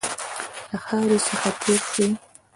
[0.71, 2.05] له خاوري څخه تېر شي.